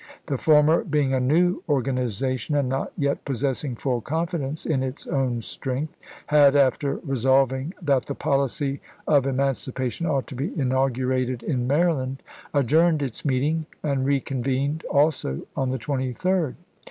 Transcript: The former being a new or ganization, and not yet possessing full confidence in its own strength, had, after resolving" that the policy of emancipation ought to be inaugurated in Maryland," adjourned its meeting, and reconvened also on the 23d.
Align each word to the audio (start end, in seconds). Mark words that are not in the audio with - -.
The 0.25 0.39
former 0.39 0.83
being 0.83 1.13
a 1.13 1.19
new 1.19 1.61
or 1.67 1.83
ganization, 1.83 2.55
and 2.57 2.67
not 2.67 2.91
yet 2.97 3.23
possessing 3.23 3.75
full 3.75 4.01
confidence 4.01 4.65
in 4.65 4.81
its 4.81 5.05
own 5.05 5.43
strength, 5.43 5.95
had, 6.25 6.55
after 6.55 6.95
resolving" 7.03 7.75
that 7.83 8.07
the 8.07 8.15
policy 8.15 8.81
of 9.07 9.27
emancipation 9.27 10.07
ought 10.07 10.25
to 10.25 10.35
be 10.35 10.59
inaugurated 10.59 11.43
in 11.43 11.67
Maryland," 11.67 12.23
adjourned 12.51 13.03
its 13.03 13.23
meeting, 13.23 13.67
and 13.83 14.03
reconvened 14.03 14.83
also 14.89 15.43
on 15.55 15.69
the 15.69 15.77
23d. 15.77 16.55